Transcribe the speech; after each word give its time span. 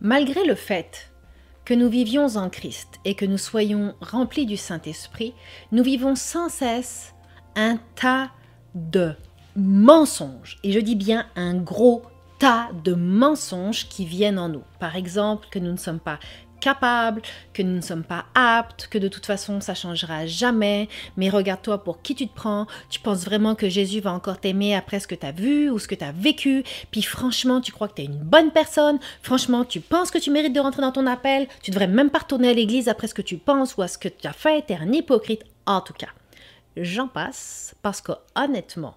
Malgré 0.00 0.44
le 0.44 0.54
fait 0.54 1.12
que 1.64 1.74
nous 1.74 1.88
vivions 1.88 2.36
en 2.36 2.50
Christ 2.50 2.98
et 3.04 3.14
que 3.14 3.24
nous 3.24 3.38
soyons 3.38 3.94
remplis 4.00 4.46
du 4.46 4.56
Saint-Esprit, 4.56 5.34
nous 5.70 5.82
vivons 5.82 6.14
sans 6.14 6.48
cesse 6.48 7.14
un 7.54 7.78
tas 7.94 8.30
de 8.74 9.14
mensonges. 9.56 10.58
Et 10.64 10.72
je 10.72 10.80
dis 10.80 10.96
bien 10.96 11.26
un 11.36 11.54
gros 11.54 12.02
tas 12.38 12.70
de 12.84 12.94
mensonges 12.94 13.88
qui 13.88 14.04
viennent 14.04 14.38
en 14.38 14.48
nous. 14.48 14.64
Par 14.80 14.96
exemple, 14.96 15.46
que 15.50 15.58
nous 15.58 15.72
ne 15.72 15.76
sommes 15.76 16.00
pas 16.00 16.18
capables, 16.62 17.20
que 17.52 17.62
nous 17.62 17.74
ne 17.74 17.80
sommes 17.80 18.04
pas 18.04 18.24
aptes, 18.34 18.86
que 18.86 18.96
de 18.96 19.08
toute 19.08 19.26
façon 19.26 19.60
ça 19.60 19.74
changera 19.74 20.26
jamais, 20.26 20.88
mais 21.16 21.28
regarde-toi 21.28 21.82
pour 21.82 22.00
qui 22.00 22.14
tu 22.14 22.28
te 22.28 22.34
prends, 22.34 22.66
tu 22.88 23.00
penses 23.00 23.24
vraiment 23.24 23.54
que 23.54 23.68
Jésus 23.68 24.00
va 24.00 24.12
encore 24.12 24.38
t'aimer 24.38 24.74
après 24.74 25.00
ce 25.00 25.08
que 25.08 25.14
tu 25.14 25.26
as 25.26 25.32
vu 25.32 25.68
ou 25.70 25.78
ce 25.78 25.88
que 25.88 25.94
tu 25.94 26.04
as 26.04 26.12
vécu, 26.12 26.62
puis 26.90 27.02
franchement 27.02 27.60
tu 27.60 27.72
crois 27.72 27.88
que 27.88 27.94
tu 27.94 28.02
es 28.02 28.06
une 28.06 28.18
bonne 28.18 28.52
personne, 28.52 28.98
franchement 29.22 29.64
tu 29.64 29.80
penses 29.80 30.10
que 30.10 30.18
tu 30.18 30.30
mérites 30.30 30.54
de 30.54 30.60
rentrer 30.60 30.82
dans 30.82 30.92
ton 30.92 31.06
appel, 31.06 31.48
tu 31.62 31.72
devrais 31.72 31.88
même 31.88 32.10
pas 32.10 32.20
retourner 32.20 32.50
à 32.50 32.54
l'église 32.54 32.88
après 32.88 33.08
ce 33.08 33.14
que 33.14 33.22
tu 33.22 33.36
penses 33.36 33.76
ou 33.76 33.82
à 33.82 33.88
ce 33.88 33.98
que 33.98 34.08
tu 34.08 34.26
as 34.26 34.32
fait, 34.32 34.64
tu 34.64 34.72
es 34.72 34.76
un 34.76 34.92
hypocrite 34.92 35.42
en 35.66 35.80
tout 35.80 35.94
cas. 35.94 36.08
J'en 36.76 37.08
passe 37.08 37.74
parce 37.82 38.00
que 38.00 38.12
honnêtement, 38.34 38.94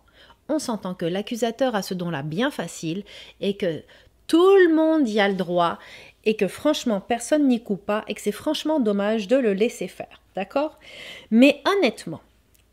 on 0.48 0.60
s'entend 0.60 0.94
que 0.94 1.06
l'accusateur 1.06 1.76
a 1.76 1.82
ce 1.82 1.94
don-là 1.94 2.22
bien 2.22 2.52
facile 2.52 3.04
et 3.42 3.58
que 3.58 3.82
tout 4.28 4.56
le 4.56 4.74
monde 4.74 5.08
y 5.08 5.20
a 5.20 5.28
le 5.28 5.36
droit 5.36 5.78
et 6.26 6.36
que 6.36 6.48
franchement 6.48 7.02
personne 7.02 7.48
n'y 7.48 7.62
coupe 7.62 7.86
pas 7.86 8.04
et 8.08 8.14
que 8.14 8.22
c'est 8.22 8.32
franchement 8.32 8.80
dommage 8.80 9.28
de 9.28 9.36
le 9.36 9.54
laisser 9.54 9.88
faire. 9.88 10.22
D'accord? 10.36 10.80
Mais 11.32 11.62
honnêtement, 11.66 12.22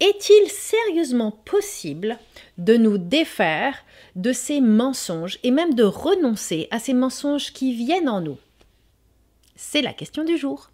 est-il 0.00 0.50
sérieusement 0.50 1.30
possible 1.30 2.18
de 2.58 2.76
nous 2.76 2.98
défaire 2.98 3.84
de 4.16 4.32
ces 4.32 4.60
mensonges 4.60 5.38
et 5.42 5.50
même 5.50 5.74
de 5.74 5.84
renoncer 5.84 6.66
à 6.70 6.78
ces 6.80 6.92
mensonges 6.92 7.52
qui 7.52 7.72
viennent 7.72 8.08
en 8.08 8.20
nous? 8.20 8.38
C'est 9.54 9.82
la 9.82 9.92
question 9.92 10.24
du 10.24 10.36
jour. 10.36 10.70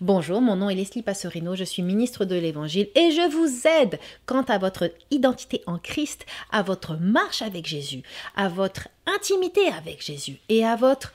Bonjour, 0.00 0.40
mon 0.40 0.56
nom 0.56 0.68
est 0.68 0.74
Leslie 0.74 1.02
Passerino, 1.02 1.54
je 1.54 1.64
suis 1.64 1.82
ministre 1.82 2.24
de 2.24 2.34
l'Évangile 2.34 2.88
et 2.94 3.10
je 3.10 3.30
vous 3.30 3.66
aide 3.66 3.98
quant 4.26 4.42
à 4.42 4.58
votre 4.58 4.92
identité 5.10 5.62
en 5.66 5.78
Christ, 5.78 6.26
à 6.50 6.62
votre 6.62 6.96
marche 6.96 7.40
avec 7.40 7.66
Jésus, 7.66 8.02
à 8.36 8.48
votre 8.48 8.88
intimité 9.06 9.66
avec 9.68 10.04
Jésus 10.04 10.38
et 10.48 10.64
à 10.66 10.76
votre 10.76 11.12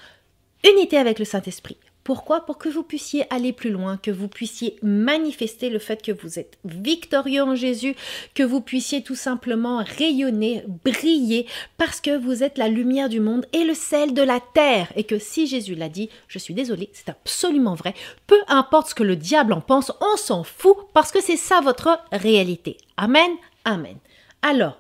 unité 0.63 0.97
avec 0.97 1.19
le 1.19 1.25
Saint-Esprit. 1.25 1.77
Pourquoi? 2.03 2.45
Pour 2.45 2.58
que 2.58 2.69
vous 2.69 2.83
puissiez 2.83 3.25
aller 3.33 3.52
plus 3.52 3.69
loin, 3.69 3.97
que 3.97 4.11
vous 4.11 4.30
puissiez 4.30 4.77
manifester 4.81 5.69
le 5.69 5.77
fait 5.77 6.02
que 6.02 6.14
vous 6.14 6.39
êtes 6.39 6.58
victorieux 6.64 7.44
en 7.44 7.53
Jésus, 7.53 7.97
que 8.33 8.44
vous 8.44 8.61
puissiez 8.61 9.03
tout 9.03 9.16
simplement 9.16 9.83
rayonner, 9.97 10.64
briller, 10.86 11.47
parce 11.77 11.99
que 11.99 12.17
vous 12.17 12.44
êtes 12.44 12.58
la 12.58 12.69
lumière 12.69 13.09
du 13.09 13.19
monde 13.19 13.45
et 13.52 13.66
le 13.66 13.73
sel 13.73 14.14
de 14.14 14.22
la 14.22 14.39
terre. 14.53 14.89
Et 14.95 15.03
que 15.03 15.19
si 15.19 15.47
Jésus 15.47 15.75
l'a 15.75 15.89
dit, 15.89 16.09
je 16.30 16.39
suis 16.39 16.53
désolée, 16.53 16.89
c'est 16.94 17.09
absolument 17.09 17.75
vrai, 17.75 17.94
peu 18.25 18.39
importe 18.47 18.92
ce 18.92 18.95
que 18.95 19.03
le 19.03 19.17
diable 19.17 19.52
en 19.52 19.59
pense, 19.59 19.92
on 19.99 20.16
s'en 20.16 20.45
fout, 20.45 20.77
parce 20.94 21.11
que 21.11 21.21
c'est 21.21 21.36
ça 21.36 21.59
votre 21.59 21.99
réalité. 22.14 22.77
Amen, 22.95 23.31
amen. 23.66 23.97
Alors, 24.42 24.80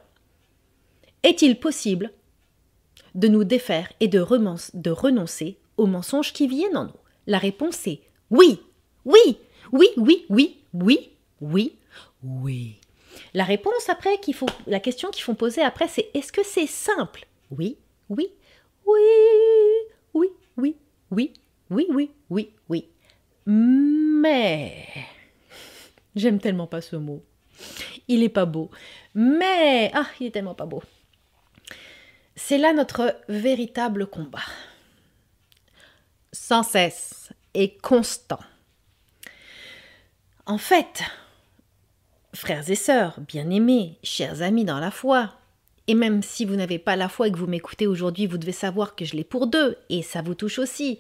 est-il 1.23 1.59
possible 1.59 2.13
de 3.15 3.27
nous 3.27 3.43
défaire 3.43 3.91
et 3.99 4.07
de, 4.07 4.19
renoncer 4.19 5.57
aux 5.77 5.87
mensonges 5.87 6.33
qui 6.33 6.47
viennent 6.47 6.77
en 6.77 6.85
nous 6.85 6.99
la 7.27 7.37
réponse 7.37 7.85
est 7.87 8.01
oui, 8.31 8.59
oui, 9.05 9.37
oui, 9.71 9.89
oui, 9.97 10.25
oui, 10.29 10.57
oui, 10.73 11.11
oui, 11.41 11.75
oui. 12.23 12.75
La 13.33 13.43
réponse 13.43 13.89
après 13.89 14.17
qu'il 14.19 14.33
faut, 14.33 14.47
la 14.65 14.79
question 14.79 15.11
qu'il 15.11 15.23
faut 15.23 15.33
poser 15.33 15.61
après, 15.61 15.87
c'est 15.87 16.09
est-ce 16.13 16.31
que 16.31 16.43
c'est 16.43 16.67
simple 16.67 17.25
Oui, 17.51 17.77
oui, 18.09 18.29
oui, 18.85 18.99
oui, 20.13 20.29
oui, 20.57 20.75
oui, 21.11 21.33
oui, 21.69 21.87
oui, 21.89 22.11
oui, 22.29 22.49
oui. 22.69 22.85
Mais 23.45 24.87
j'aime 26.15 26.39
tellement 26.39 26.67
pas 26.67 26.81
ce 26.81 26.95
mot. 26.95 27.23
Il 28.07 28.23
est 28.23 28.29
pas 28.29 28.45
beau. 28.45 28.71
Mais 29.13 29.91
ah, 29.93 30.07
il 30.19 30.27
est 30.27 30.31
tellement 30.31 30.55
pas 30.55 30.65
beau. 30.65 30.81
C'est 32.35 32.57
là 32.57 32.71
notre 32.71 33.15
véritable 33.27 34.07
combat 34.07 34.39
sans 36.31 36.63
cesse 36.63 37.31
et 37.53 37.77
constant. 37.77 38.39
En 40.45 40.57
fait, 40.57 41.03
frères 42.33 42.69
et 42.69 42.75
sœurs, 42.75 43.19
bien-aimés, 43.19 43.97
chers 44.03 44.41
amis 44.41 44.65
dans 44.65 44.79
la 44.79 44.91
foi, 44.91 45.33
et 45.87 45.95
même 45.95 46.21
si 46.21 46.45
vous 46.45 46.55
n'avez 46.55 46.79
pas 46.79 46.95
la 46.95 47.09
foi 47.09 47.27
et 47.27 47.31
que 47.31 47.37
vous 47.37 47.47
m'écoutez 47.47 47.87
aujourd'hui, 47.87 48.27
vous 48.27 48.37
devez 48.37 48.51
savoir 48.51 48.95
que 48.95 49.05
je 49.05 49.15
l'ai 49.15 49.23
pour 49.23 49.47
deux, 49.47 49.77
et 49.89 50.03
ça 50.03 50.21
vous 50.21 50.35
touche 50.35 50.59
aussi. 50.59 50.99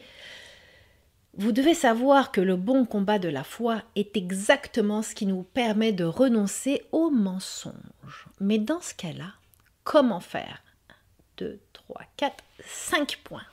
Vous 1.33 1.51
devez 1.51 1.75
savoir 1.75 2.31
que 2.31 2.41
le 2.41 2.55
bon 2.55 2.85
combat 2.85 3.19
de 3.19 3.29
la 3.29 3.43
foi 3.43 3.83
est 3.95 4.17
exactement 4.17 5.03
ce 5.03 5.13
qui 5.13 5.27
nous 5.27 5.43
permet 5.43 5.91
de 5.91 6.03
renoncer 6.03 6.83
aux 6.91 7.11
mensonges. 7.11 8.25
Mais 8.39 8.57
dans 8.57 8.81
ce 8.81 8.95
cas-là, 8.95 9.33
comment 9.83 10.19
faire? 10.19 10.63
2, 11.37 11.59
3, 11.73 12.01
4, 12.17 12.43
5 12.65 13.19
points 13.23 13.45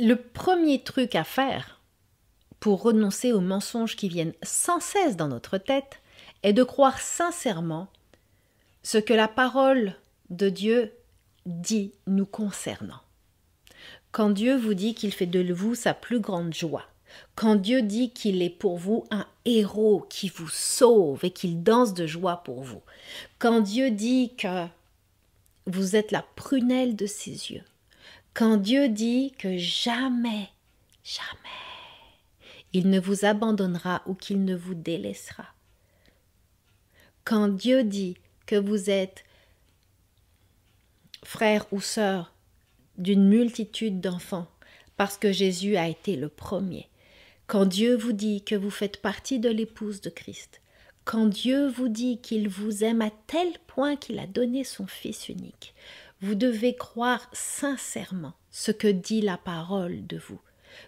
le 0.00 0.14
premier 0.14 0.82
truc 0.82 1.14
à 1.14 1.24
faire 1.24 1.80
pour 2.60 2.82
renoncer 2.82 3.32
aux 3.32 3.40
mensonges 3.40 3.96
qui 3.96 4.08
viennent 4.08 4.34
sans 4.42 4.80
cesse 4.80 5.16
dans 5.16 5.28
notre 5.28 5.58
tête 5.58 6.00
est 6.42 6.52
de 6.52 6.62
croire 6.62 7.00
sincèrement 7.00 7.88
ce 8.82 8.98
que 8.98 9.14
la 9.14 9.28
parole 9.28 9.94
de 10.30 10.48
Dieu 10.48 10.92
dit 11.46 11.92
nous 12.06 12.26
concernant. 12.26 13.00
Quand 14.12 14.30
Dieu 14.30 14.56
vous 14.56 14.74
dit 14.74 14.94
qu'il 14.94 15.12
fait 15.12 15.26
de 15.26 15.52
vous 15.52 15.74
sa 15.74 15.94
plus 15.94 16.20
grande 16.20 16.54
joie, 16.54 16.86
quand 17.34 17.56
Dieu 17.56 17.82
dit 17.82 18.10
qu'il 18.10 18.42
est 18.42 18.50
pour 18.50 18.78
vous 18.78 19.04
un 19.10 19.26
héros 19.44 20.06
qui 20.08 20.28
vous 20.28 20.48
sauve 20.48 21.24
et 21.24 21.30
qu'il 21.30 21.62
danse 21.62 21.94
de 21.94 22.06
joie 22.06 22.42
pour 22.44 22.62
vous, 22.62 22.82
quand 23.38 23.60
Dieu 23.60 23.90
dit 23.90 24.34
que 24.36 24.66
vous 25.66 25.96
êtes 25.96 26.10
la 26.10 26.24
prunelle 26.36 26.96
de 26.96 27.06
ses 27.06 27.52
yeux, 27.52 27.64
quand 28.34 28.56
Dieu 28.56 28.88
dit 28.88 29.32
que 29.38 29.56
jamais, 29.58 30.48
jamais, 31.04 31.38
il 32.72 32.88
ne 32.88 32.98
vous 32.98 33.24
abandonnera 33.24 34.02
ou 34.06 34.14
qu'il 34.14 34.44
ne 34.44 34.54
vous 34.54 34.74
délaissera. 34.74 35.46
Quand 37.24 37.48
Dieu 37.48 37.84
dit 37.84 38.16
que 38.46 38.56
vous 38.56 38.90
êtes 38.90 39.24
frère 41.24 41.66
ou 41.72 41.80
sœur 41.80 42.32
d'une 42.98 43.28
multitude 43.28 44.00
d'enfants, 44.00 44.48
parce 44.96 45.16
que 45.16 45.32
Jésus 45.32 45.76
a 45.76 45.88
été 45.88 46.16
le 46.16 46.28
premier. 46.28 46.88
Quand 47.46 47.66
Dieu 47.66 47.96
vous 47.96 48.12
dit 48.12 48.42
que 48.42 48.54
vous 48.54 48.70
faites 48.70 49.00
partie 49.00 49.38
de 49.38 49.48
l'épouse 49.48 50.00
de 50.00 50.10
Christ, 50.10 50.60
quand 51.04 51.26
Dieu 51.26 51.68
vous 51.68 51.88
dit 51.88 52.18
qu'il 52.18 52.48
vous 52.48 52.84
aime 52.84 53.02
à 53.02 53.10
tel 53.26 53.48
point 53.66 53.96
qu'il 53.96 54.18
a 54.18 54.26
donné 54.26 54.64
son 54.64 54.86
Fils 54.86 55.28
unique, 55.28 55.74
vous 56.22 56.34
devez 56.36 56.74
croire 56.74 57.28
sincèrement 57.32 58.32
ce 58.50 58.70
que 58.70 58.88
dit 58.88 59.20
la 59.20 59.36
parole 59.36 60.06
de 60.06 60.16
vous. 60.16 60.40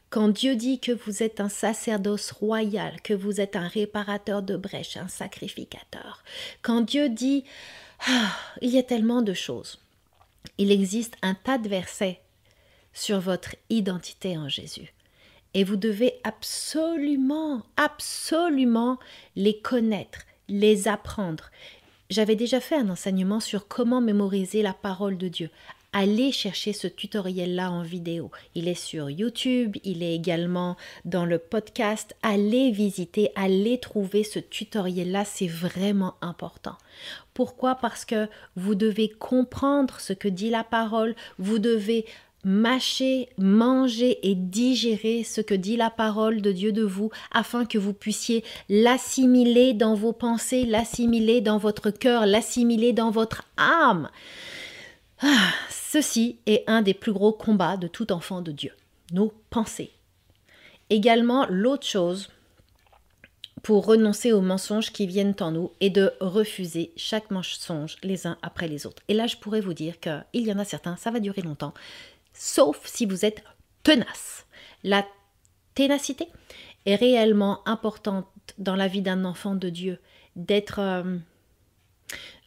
Quand 0.09 0.29
Dieu 0.29 0.57
dit 0.57 0.79
que 0.81 0.93
vous 0.93 1.23
êtes 1.23 1.41
un 1.41 1.49
sacerdoce 1.49 2.31
royal, 2.31 3.03
que 3.03 3.13
vous 3.13 3.41
êtes 3.41 3.57
un 3.57 3.69
réparateur 3.69 4.43
de 4.43 4.57
brèches, 4.57 4.97
un 4.97 5.09
sacrificateur, 5.09 6.25
quand 6.63 6.81
Dieu 6.81 7.09
dit 7.09 7.45
ah, 8.07 8.33
il 8.63 8.71
y 8.71 8.79
a 8.79 8.83
tellement 8.83 9.23
de 9.23 9.35
choses. 9.35 9.81
Il 10.59 10.71
existe 10.71 11.17
un 11.23 11.35
tas 11.35 11.59
de 11.59 11.69
versets 11.69 12.21
sur 12.93 13.19
votre 13.19 13.57
identité 13.71 14.39
en 14.39 14.49
Jésus. 14.49 14.95
Et 15.55 15.65
vous 15.65 15.77
devez 15.77 16.21
absolument, 16.25 17.63
absolument 17.77 18.99
les 19.37 19.61
connaître, 19.61 20.21
les 20.49 20.89
apprendre. 20.89 21.51
J'avais 22.15 22.37
déjà 22.37 22.61
fait 22.61 22.77
un 22.77 22.91
enseignement 22.91 23.41
sur 23.41 23.67
comment 23.67 24.01
mémoriser 24.01 24.63
la 24.63 24.73
parole 24.73 25.19
de 25.19 25.27
Dieu. 25.27 25.51
Allez 25.93 26.31
chercher 26.31 26.73
ce 26.73 26.87
tutoriel-là 26.87 27.73
en 27.73 27.83
vidéo. 27.83 28.31
Il 28.55 28.69
est 28.69 28.81
sur 28.81 29.11
YouTube, 29.11 29.77
il 29.83 30.01
est 30.05 30.15
également 30.15 30.77
dans 31.05 31.25
le 31.25 31.39
podcast. 31.39 32.15
Allez 32.23 32.71
visiter, 32.71 33.33
allez 33.35 33.81
trouver 33.81 34.23
ce 34.23 34.39
tutoriel-là, 34.39 35.25
c'est 35.25 35.49
vraiment 35.49 36.15
important. 36.21 36.77
Pourquoi? 37.33 37.75
Parce 37.75 38.05
que 38.05 38.29
vous 38.55 38.77
devez 38.77 39.09
comprendre 39.09 39.99
ce 39.99 40.13
que 40.13 40.29
dit 40.29 40.51
la 40.51 40.63
parole, 40.63 41.17
vous 41.41 41.59
devez 41.59 42.07
mâcher, 42.45 43.29
manger 43.39 44.19
et 44.23 44.35
digérer 44.35 45.25
ce 45.25 45.41
que 45.41 45.55
dit 45.55 45.77
la 45.77 45.91
parole 45.91 46.43
de 46.43 46.53
Dieu 46.53 46.73
de 46.73 46.83
vous 46.83 47.11
afin 47.33 47.65
que 47.65 47.79
vous 47.79 47.95
puissiez 47.95 48.45
l'assimiler 48.69 49.75
dans 49.75 49.95
vos 49.95 50.13
pensées, 50.13 50.65
l'assimiler 50.65 51.41
dans 51.41 51.59
votre 51.59 51.91
cœur, 51.91 52.27
l'assimiler 52.27 52.93
dans 52.93 53.11
votre 53.11 53.45
âme. 53.57 54.11
Ah, 55.21 55.53
ceci 55.71 56.39
est 56.47 56.65
un 56.67 56.83
des 56.83 56.95
plus 56.95 57.13
gros 57.13 57.33
combats 57.33 57.77
de 57.77 57.87
tout 57.87 58.13
enfant 58.13 58.43
de 58.43 58.53
Dieu, 58.53 58.73
nos 59.13 59.33
pensées. 59.51 59.91
Également, 60.91 61.47
l'autre 61.49 61.87
chose 61.87 62.29
pour 63.63 63.87
renoncer 63.87 64.31
aux 64.31 64.43
mensonges 64.43 64.93
qui 64.93 65.07
viennent 65.07 65.35
en 65.41 65.51
nous 65.51 65.73
est 65.81 65.89
de 65.89 66.13
refuser 66.21 66.93
chaque 66.97 67.31
mensonge 67.31 67.97
les 68.03 68.27
uns 68.27 68.37
après 68.43 68.69
les 68.69 68.87
autres. 68.87 69.03
Et 69.09 69.15
là, 69.15 69.27
je 69.27 69.37
pourrais 69.37 69.63
vous 69.63 69.73
dire 69.73 69.99
qu'il 70.01 70.25
y 70.35 70.53
en 70.53 70.59
a 70.59 70.67
certains, 70.67 70.97
ça 70.97 71.11
va 71.11 71.19
durer 71.19 71.41
longtemps, 71.41 71.73
sauf 72.35 72.85
si 72.85 73.07
vous 73.07 73.25
êtes 73.25 73.43
tenace. 73.83 74.47
La 74.83 75.07
ténacité 75.75 76.29
est 76.87 76.97
réellement 76.97 77.67
importante 77.67 78.27
dans 78.59 78.77
la 78.77 78.89
vie 78.89 79.03
d'un 79.03 79.25
enfant 79.25 79.55
de 79.55 79.71
Dieu, 79.71 79.99
d'être... 80.37 80.79
Euh, 80.81 81.17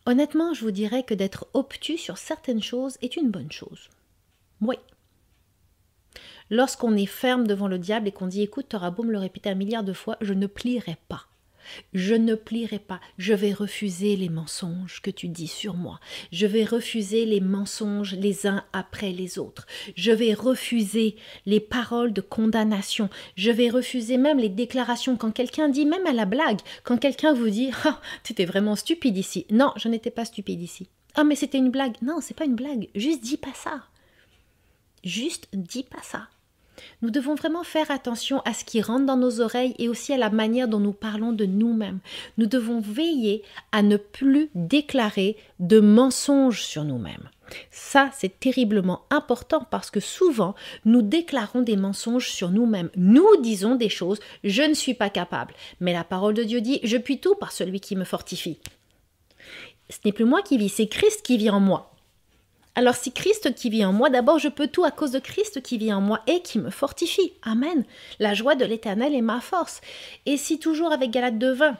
honnêtement, 0.05 0.53
je 0.53 0.61
vous 0.61 0.71
dirais 0.71 1.03
que 1.03 1.13
d'être 1.13 1.47
obtus 1.53 1.97
sur 1.97 2.17
certaines 2.17 2.61
choses 2.61 2.97
est 3.01 3.15
une 3.17 3.31
bonne 3.31 3.51
chose. 3.51 3.89
Oui. 4.61 4.75
Lorsqu'on 6.49 6.95
est 6.95 7.07
ferme 7.07 7.47
devant 7.47 7.67
le 7.67 7.79
diable 7.79 8.07
et 8.07 8.11
qu'on 8.11 8.27
dit 8.27 8.41
écoute, 8.41 8.69
t'auras 8.69 8.91
beau 8.91 9.03
me 9.03 9.11
le 9.11 9.19
répéter 9.19 9.49
un 9.49 9.55
milliard 9.55 9.83
de 9.83 9.93
fois, 9.93 10.17
je 10.21 10.33
ne 10.33 10.47
plierai 10.47 10.97
pas. 11.07 11.25
Je 11.93 12.15
ne 12.15 12.35
plierai 12.35 12.79
pas, 12.79 12.99
je 13.17 13.33
vais 13.33 13.53
refuser 13.53 14.15
les 14.15 14.29
mensonges 14.29 15.01
que 15.01 15.11
tu 15.11 15.27
dis 15.27 15.47
sur 15.47 15.75
moi, 15.75 15.99
je 16.31 16.45
vais 16.45 16.65
refuser 16.65 17.25
les 17.25 17.41
mensonges 17.41 18.15
les 18.15 18.47
uns 18.47 18.63
après 18.73 19.11
les 19.11 19.39
autres, 19.39 19.67
je 19.95 20.11
vais 20.11 20.33
refuser 20.33 21.15
les 21.45 21.59
paroles 21.59 22.13
de 22.13 22.21
condamnation, 22.21 23.09
je 23.35 23.51
vais 23.51 23.69
refuser 23.69 24.17
même 24.17 24.39
les 24.39 24.49
déclarations 24.49 25.17
quand 25.17 25.31
quelqu'un 25.31 25.69
dit, 25.69 25.85
même 25.85 26.05
à 26.05 26.13
la 26.13 26.25
blague, 26.25 26.59
quand 26.83 26.97
quelqu'un 26.97 27.33
vous 27.33 27.49
dit 27.49 27.71
Ah, 27.85 28.01
tu 28.23 28.33
étais 28.33 28.45
vraiment 28.45 28.75
stupide 28.75 29.17
ici. 29.17 29.45
Non, 29.51 29.73
je 29.75 29.87
n'étais 29.87 30.11
pas 30.11 30.25
stupide 30.25 30.61
ici. 30.61 30.87
Ah, 31.15 31.23
mais 31.23 31.35
c'était 31.35 31.57
une 31.57 31.71
blague. 31.71 31.95
Non, 32.01 32.19
c'est 32.21 32.35
pas 32.35 32.45
une 32.45 32.55
blague. 32.55 32.89
Juste 32.95 33.23
dis 33.23 33.37
pas 33.37 33.53
ça. 33.53 33.83
Juste 35.03 35.47
dis 35.53 35.83
pas 35.83 36.01
ça. 36.03 36.27
Nous 37.01 37.09
devons 37.09 37.35
vraiment 37.35 37.63
faire 37.63 37.91
attention 37.91 38.41
à 38.41 38.53
ce 38.53 38.65
qui 38.65 38.81
rentre 38.81 39.06
dans 39.06 39.18
nos 39.18 39.41
oreilles 39.41 39.75
et 39.79 39.89
aussi 39.89 40.13
à 40.13 40.18
la 40.18 40.29
manière 40.29 40.68
dont 40.68 40.79
nous 40.79 40.94
parlons 40.94 41.31
de 41.31 41.45
nous-mêmes. 41.45 42.00
Nous 42.38 42.45
devons 42.45 42.79
veiller 42.79 43.44
à 43.71 43.81
ne 43.81 43.97
plus 43.97 44.50
déclarer 44.56 45.38
de 45.59 45.79
mensonges 45.79 46.63
sur 46.63 46.83
nous-mêmes. 46.83 47.29
Ça, 47.71 48.09
c'est 48.13 48.39
terriblement 48.39 49.03
important 49.09 49.65
parce 49.69 49.89
que 49.89 50.00
souvent, 50.00 50.56
nous 50.85 51.01
déclarons 51.01 51.62
des 51.62 51.77
mensonges 51.77 52.29
sur 52.29 52.50
nous-mêmes. 52.50 52.89
Nous 52.95 53.27
disons 53.41 53.75
des 53.75 53.89
choses, 53.89 54.19
je 54.44 54.63
ne 54.63 54.73
suis 54.73 54.94
pas 54.94 55.09
capable. 55.09 55.53
Mais 55.80 55.94
la 55.94 56.03
parole 56.03 56.33
de 56.33 56.44
Dieu 56.44 56.62
dit, 56.62 56.80
je 56.83 56.97
puis 56.97 57.19
tout 57.19 57.35
par 57.35 57.51
celui 57.51 57.80
qui 57.80 57.95
me 57.95 58.03
fortifie. 58.03 58.59
Ce 59.89 60.00
n'est 60.03 60.12
plus 60.12 60.25
moi 60.25 60.41
qui 60.41 60.57
vis, 60.57 60.69
c'est 60.69 60.88
Christ 60.88 61.21
qui 61.21 61.38
vit 61.38 61.50
en 61.50 61.62
moi. 61.62 61.94
Alors 62.77 62.94
si 62.94 63.12
Christ 63.12 63.56
qui 63.56 63.71
vit 63.71 63.83
en 63.83 63.91
moi, 63.91 64.12
d'abord 64.12 64.38
je 64.38 64.50
peux 64.50 64.68
tout 64.68 64.83
à 64.83 64.91
cause 64.91 65.09
de 65.09 65.18
Christ 65.18 65.63
qui 65.63 65.79
vit 65.79 65.91
en 65.91 66.00
moi 66.00 66.21
et 66.27 66.41
qui 66.41 66.59
me 66.59 66.69
fortifie. 66.69 67.33
Amen. 67.41 67.83
La 68.19 68.35
joie 68.35 68.53
de 68.53 68.65
l'Éternel 68.65 69.15
est 69.15 69.21
ma 69.21 69.41
force. 69.41 69.81
Et 70.27 70.38
si 70.38 70.59
toujours 70.59 70.91
avec 70.91 71.09
Galate 71.09 71.39
de 71.39 71.50
vin, 71.50 71.75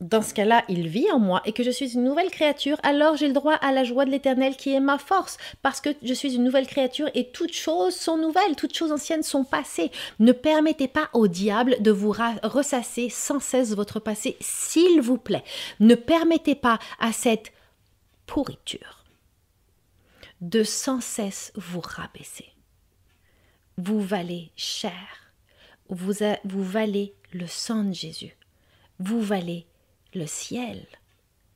dans 0.00 0.22
ce 0.22 0.34
cas-là, 0.34 0.64
il 0.68 0.88
vit 0.88 1.08
en 1.12 1.20
moi 1.20 1.40
et 1.44 1.52
que 1.52 1.62
je 1.62 1.70
suis 1.70 1.94
une 1.94 2.02
nouvelle 2.02 2.32
créature, 2.32 2.78
alors 2.82 3.14
j'ai 3.14 3.28
le 3.28 3.32
droit 3.32 3.54
à 3.54 3.70
la 3.70 3.84
joie 3.84 4.04
de 4.04 4.10
l'Éternel 4.10 4.56
qui 4.56 4.74
est 4.74 4.80
ma 4.80 4.98
force, 4.98 5.38
parce 5.62 5.80
que 5.80 5.90
je 6.02 6.14
suis 6.14 6.34
une 6.34 6.42
nouvelle 6.42 6.66
créature 6.66 7.08
et 7.14 7.30
toutes 7.30 7.54
choses 7.54 7.94
sont 7.94 8.16
nouvelles, 8.16 8.56
toutes 8.56 8.76
choses 8.76 8.90
anciennes 8.90 9.22
sont 9.22 9.44
passées. 9.44 9.92
Ne 10.18 10.32
permettez 10.32 10.88
pas 10.88 11.10
au 11.12 11.28
diable 11.28 11.76
de 11.78 11.92
vous 11.92 12.12
ressasser 12.42 13.08
sans 13.08 13.38
cesse 13.38 13.72
votre 13.72 14.00
passé, 14.00 14.36
s'il 14.40 15.00
vous 15.00 15.16
plaît. 15.16 15.44
Ne 15.78 15.94
permettez 15.94 16.56
pas 16.56 16.80
à 16.98 17.12
cette 17.12 17.52
pourriture 18.26 19.03
de 20.44 20.62
sans 20.62 21.00
cesse 21.00 21.52
vous 21.54 21.80
rabaisser. 21.80 22.52
Vous 23.78 24.00
valez 24.00 24.52
cher. 24.56 25.32
Vous, 25.88 26.12
vous 26.44 26.62
valez 26.62 27.14
le 27.32 27.46
sang 27.46 27.84
de 27.84 27.94
Jésus. 27.94 28.36
Vous 28.98 29.22
valez 29.22 29.66
le 30.12 30.26
ciel. 30.26 30.86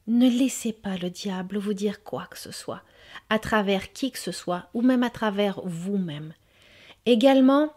Ne 0.07 0.29
laissez 0.31 0.73
pas 0.73 0.97
le 0.97 1.11
diable 1.11 1.59
vous 1.59 1.75
dire 1.75 2.03
quoi 2.03 2.27
que 2.31 2.39
ce 2.39 2.51
soit, 2.51 2.83
à 3.29 3.39
travers 3.39 3.93
qui 3.93 4.11
que 4.11 4.19
ce 4.19 4.33
soit, 4.33 4.71
ou 4.73 4.81
même 4.81 5.03
à 5.03 5.11
travers 5.11 5.61
vous-même. 5.65 6.33
Également, 7.05 7.75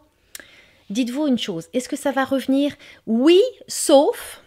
dites-vous 0.89 1.27
une 1.27 1.37
chose, 1.37 1.67
est-ce 1.73 1.89
que 1.89 1.97
ça 1.97 2.13
va 2.13 2.23
revenir? 2.23 2.73
Oui, 3.05 3.41
sauf, 3.67 4.41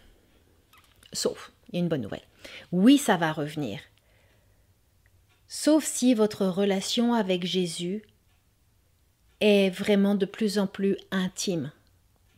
sauf, 1.13 1.53
il 1.69 1.75
y 1.75 1.79
a 1.79 1.81
une 1.81 1.89
bonne 1.89 2.01
nouvelle. 2.01 2.27
Oui, 2.73 2.97
ça 2.97 3.19
va 3.19 3.33
revenir, 3.33 3.81
sauf 5.57 5.85
si 5.85 6.15
votre 6.15 6.47
relation 6.47 7.15
avec 7.15 7.47
Jésus 7.47 8.03
est 9.41 9.71
vraiment 9.71 10.17
de 10.17 10.27
plus 10.27 10.59
en 10.59 10.67
plus 10.67 10.97
intime, 11.13 11.71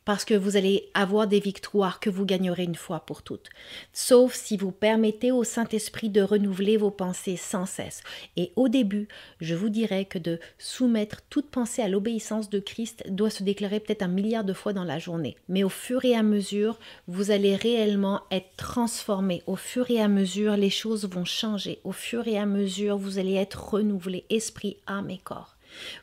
parce 0.07 0.25
que 0.25 0.35
vous 0.35 0.57
allez 0.57 0.89
avoir 0.95 1.27
des 1.27 1.41
victoires 1.41 1.99
que 1.99 2.09
vous 2.09 2.25
gagnerez 2.25 2.63
une 2.63 2.77
fois 2.77 3.01
pour 3.01 3.23
toutes, 3.23 3.51
sauf 3.93 4.35
si 4.35 4.57
vous 4.57 4.71
permettez 4.71 5.33
au 5.33 5.43
Saint-Esprit 5.43 6.09
de 6.11 6.23
renouveler 6.23 6.77
vos 6.77 6.93
pensées 6.93 7.37
sans 7.37 7.67
cesse. 7.67 8.05
Et 8.37 8.53
au 8.55 8.69
début, 8.69 9.09
je 9.41 9.57
vous 9.57 9.69
dirais 9.69 10.05
que 10.05 10.21
de 10.21 10.39
soumettre 10.59 11.23
toute 11.29 11.51
pensée 11.51 11.83
à 11.83 11.89
l'obéissance 11.89 12.49
de 12.49 12.61
Christ 12.61 13.03
doit 13.09 13.31
se 13.31 13.43
déclarer 13.43 13.81
peut-être 13.81 14.03
un 14.03 14.09
milliard 14.09 14.45
de 14.45 14.53
fois 14.53 14.73
dans 14.73 14.85
la 14.85 15.01
journée. 15.01 15.37
Mais 15.49 15.65
au 15.65 15.69
fur 15.69 16.05
et 16.05 16.15
à 16.15 16.23
mesure, 16.23 16.79
vous 17.09 17.33
allez 17.33 17.57
réellement 17.57 18.23
être 18.31 18.55
transformé. 18.57 19.43
Au 19.49 19.57
fur 19.57 19.91
et 19.91 20.01
à 20.01 20.07
mesure, 20.07 20.57
les 20.57 20.71
choses 20.71 21.05
vont 21.09 21.25
changer. 21.25 21.81
Au 21.83 21.93
fur 21.93 22.29
et 22.29 22.39
à 22.39 22.47
mesure, 22.47 22.97
vous 22.97 23.19
allez 23.19 23.35
être 23.35 23.71
renouvelé, 23.71 24.25
esprit, 24.31 24.77
âme 24.87 25.11
et 25.11 25.19
corps. 25.19 25.57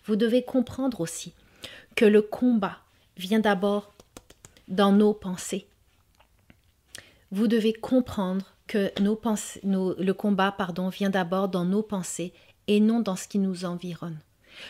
Vous 0.06 0.18
devez 0.18 0.44
comprendre 0.44 1.00
aussi 1.00 1.32
que 1.96 2.04
le 2.04 2.22
combat 2.22 2.80
vient 3.18 3.40
d'abord 3.40 3.93
dans 4.68 4.92
nos 4.92 5.14
pensées. 5.14 5.68
Vous 7.32 7.48
devez 7.48 7.74
comprendre 7.74 8.54
que 8.68 8.92
nos 9.02 9.16
pensées, 9.16 9.62
le 9.64 10.12
combat 10.12 10.52
pardon, 10.52 10.90
vient 10.90 11.10
d'abord 11.10 11.50
dans 11.50 11.66
nos 11.66 11.84
pensées 11.84 12.34
et 12.68 12.80
non 12.80 13.00
dans 13.00 13.16
ce 13.16 13.28
qui 13.28 13.40
nous 13.40 13.66
environne. 13.66 14.20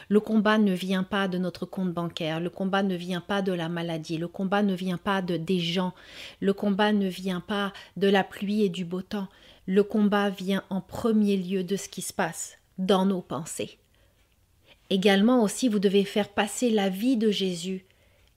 Le 0.08 0.20
combat 0.20 0.58
ne 0.58 0.74
vient 0.74 1.04
pas 1.04 1.28
de 1.28 1.38
notre 1.38 1.66
compte 1.66 1.94
bancaire, 1.94 2.40
le 2.40 2.50
combat 2.50 2.84
ne 2.84 2.96
vient 2.96 3.22
pas 3.22 3.42
de 3.42 3.52
la 3.52 3.70
maladie, 3.70 4.18
le 4.18 4.28
combat 4.28 4.64
ne 4.64 4.74
vient 4.74 4.98
pas 4.98 5.22
de 5.22 5.38
des 5.38 5.60
gens, 5.60 5.94
le 6.40 6.54
combat 6.54 6.94
ne 6.94 7.08
vient 7.08 7.42
pas 7.42 7.74
de 7.98 8.08
la 8.08 8.24
pluie 8.24 8.64
et 8.64 8.70
du 8.70 8.86
beau 8.86 9.02
temps. 9.02 9.28
Le 9.66 9.84
combat 9.84 10.30
vient 10.30 10.64
en 10.70 10.82
premier 10.82 11.38
lieu 11.38 11.64
de 11.64 11.76
ce 11.76 11.90
qui 11.90 12.02
se 12.02 12.14
passe 12.14 12.58
dans 12.78 13.06
nos 13.06 13.22
pensées. 13.22 13.78
Également 14.90 15.42
aussi, 15.42 15.70
vous 15.70 15.80
devez 15.80 16.04
faire 16.04 16.30
passer 16.30 16.70
la 16.70 16.90
vie 16.90 17.18
de 17.18 17.32
Jésus 17.32 17.86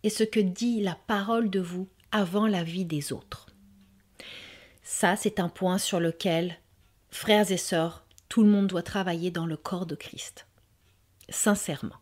et 0.07 0.09
ce 0.09 0.23
que 0.23 0.39
dit 0.39 0.81
la 0.83 0.95
parole 1.09 1.51
de 1.51 1.59
vous 1.59 1.89
avant 2.13 2.47
la 2.47 2.63
vie 2.63 2.85
des 2.85 3.13
autres. 3.13 3.49
Ça, 4.85 5.17
c'est 5.17 5.41
un 5.41 5.49
point 5.49 5.79
sur 5.79 5.99
lequel, 5.99 6.61
frères 7.11 7.51
et 7.51 7.57
sœurs, 7.57 8.07
tout 8.29 8.45
le 8.45 8.49
monde 8.49 8.69
doit 8.69 8.85
travailler 8.85 9.33
dans 9.33 9.47
le 9.47 9.57
corps 9.57 9.85
de 9.85 9.97
Christ. 9.97 10.47
Sincèrement. 11.29 11.97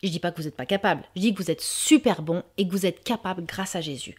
Je 0.00 0.06
ne 0.06 0.12
dis 0.12 0.20
pas 0.20 0.30
que 0.30 0.36
vous 0.36 0.44
n'êtes 0.44 0.54
pas 0.54 0.64
capable, 0.64 1.02
je 1.16 1.22
dis 1.22 1.34
que 1.34 1.42
vous 1.42 1.50
êtes 1.50 1.60
super 1.60 2.22
bon 2.22 2.44
et 2.56 2.68
que 2.68 2.70
vous 2.70 2.86
êtes 2.86 3.02
capable 3.02 3.44
grâce 3.46 3.74
à 3.74 3.80
Jésus. 3.80 4.14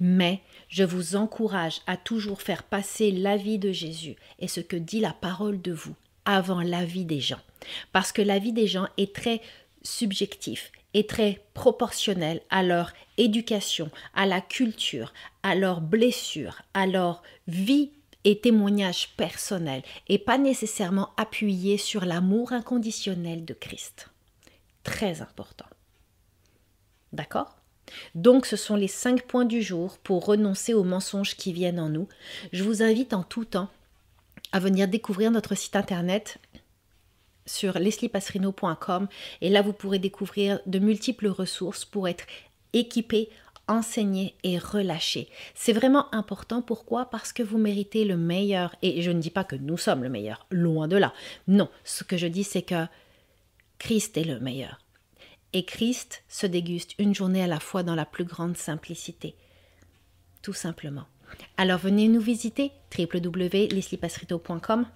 Mais 0.00 0.42
je 0.68 0.82
vous 0.82 1.14
encourage 1.14 1.82
à 1.86 1.96
toujours 1.96 2.42
faire 2.42 2.64
passer 2.64 3.12
la 3.12 3.36
vie 3.36 3.60
de 3.60 3.70
Jésus 3.70 4.16
et 4.40 4.48
ce 4.48 4.58
que 4.58 4.74
dit 4.74 4.98
la 4.98 5.12
parole 5.12 5.62
de 5.62 5.70
vous 5.70 5.94
avant 6.24 6.62
la 6.62 6.84
vie 6.84 7.04
des 7.04 7.20
gens. 7.20 7.40
Parce 7.92 8.10
que 8.10 8.22
la 8.22 8.40
vie 8.40 8.52
des 8.52 8.66
gens 8.66 8.88
est 8.96 9.14
très 9.14 9.40
subjectif 9.82 10.72
très 11.06 11.42
proportionnel 11.54 12.40
à 12.50 12.62
leur 12.62 12.92
éducation, 13.16 13.90
à 14.14 14.26
la 14.26 14.40
culture, 14.40 15.12
à 15.42 15.54
leurs 15.54 15.80
blessures, 15.80 16.62
à 16.74 16.86
leur 16.86 17.22
vie 17.46 17.90
et 18.24 18.40
témoignage 18.40 19.10
personnel, 19.16 19.82
et 20.08 20.18
pas 20.18 20.38
nécessairement 20.38 21.10
appuyé 21.16 21.78
sur 21.78 22.04
l'amour 22.04 22.52
inconditionnel 22.52 23.44
de 23.44 23.54
Christ. 23.54 24.10
Très 24.82 25.22
important. 25.22 25.66
D'accord? 27.12 27.56
Donc 28.14 28.44
ce 28.44 28.56
sont 28.56 28.76
les 28.76 28.88
cinq 28.88 29.22
points 29.22 29.46
du 29.46 29.62
jour 29.62 29.98
pour 29.98 30.26
renoncer 30.26 30.74
aux 30.74 30.84
mensonges 30.84 31.36
qui 31.36 31.52
viennent 31.52 31.80
en 31.80 31.88
nous. 31.88 32.08
Je 32.52 32.62
vous 32.62 32.82
invite 32.82 33.14
en 33.14 33.22
tout 33.22 33.44
temps 33.44 33.70
à 34.52 34.60
venir 34.60 34.88
découvrir 34.88 35.30
notre 35.30 35.54
site 35.54 35.76
internet 35.76 36.38
sur 37.48 37.78
lesliepasserino.com 37.78 39.08
et 39.40 39.48
là 39.48 39.62
vous 39.62 39.72
pourrez 39.72 39.98
découvrir 39.98 40.60
de 40.66 40.78
multiples 40.78 41.28
ressources 41.28 41.84
pour 41.84 42.06
être 42.06 42.24
équipé, 42.72 43.30
enseigné 43.66 44.34
et 44.44 44.58
relâché. 44.58 45.28
C'est 45.54 45.72
vraiment 45.72 46.12
important. 46.14 46.62
Pourquoi? 46.62 47.10
Parce 47.10 47.32
que 47.32 47.42
vous 47.42 47.58
méritez 47.58 48.04
le 48.04 48.16
meilleur. 48.16 48.74
Et 48.82 49.02
je 49.02 49.10
ne 49.10 49.20
dis 49.20 49.30
pas 49.30 49.44
que 49.44 49.56
nous 49.56 49.76
sommes 49.76 50.02
le 50.02 50.08
meilleur, 50.08 50.46
loin 50.50 50.88
de 50.88 50.96
là. 50.96 51.12
Non, 51.48 51.68
ce 51.84 52.04
que 52.04 52.16
je 52.16 52.26
dis 52.26 52.44
c'est 52.44 52.62
que 52.62 52.86
Christ 53.78 54.16
est 54.16 54.24
le 54.24 54.40
meilleur. 54.40 54.78
Et 55.52 55.64
Christ 55.64 56.22
se 56.28 56.46
déguste 56.46 56.94
une 56.98 57.14
journée 57.14 57.42
à 57.42 57.46
la 57.46 57.60
fois 57.60 57.82
dans 57.82 57.94
la 57.94 58.04
plus 58.04 58.24
grande 58.24 58.56
simplicité. 58.56 59.34
Tout 60.42 60.52
simplement. 60.52 61.06
Alors 61.56 61.78
venez 61.78 62.08
nous 62.08 62.20
visiter 62.20 62.72
www.lesliepasserito.com 62.96 64.86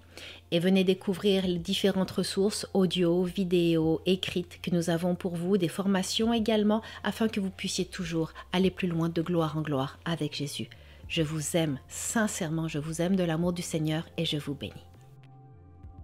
et 0.51 0.59
venez 0.59 0.85
découvrir 0.85 1.47
les 1.47 1.59
différentes 1.59 2.11
ressources 2.11 2.67
audio, 2.75 3.25
vidéo, 3.25 4.01
écrites 4.07 4.61
que 4.63 4.71
nous 4.71 4.91
avons 4.91 5.15
pour 5.15 5.37
vous, 5.37 5.57
des 5.57 5.69
formations 5.69 6.33
également, 6.33 6.83
afin 7.05 7.29
que 7.29 7.41
vous 7.41 7.51
puissiez 7.51 7.85
toujours 7.85 8.33
aller 8.53 8.71
plus 8.71 8.89
loin 8.89 9.09
de 9.09 9.23
gloire 9.23 9.57
en 9.57 9.63
gloire 9.63 9.99
avec 10.05 10.37
Jésus. 10.37 10.69
Je 11.09 11.23
vous 11.23 11.57
aime, 11.57 11.79
sincèrement, 11.89 12.69
je 12.69 12.79
vous 12.79 13.03
aime 13.03 13.17
de 13.17 13.25
l'amour 13.25 13.53
du 13.53 13.63
Seigneur 13.63 14.05
et 14.17 14.25
je 14.25 14.37
vous 14.37 14.55
bénis. 14.55 14.92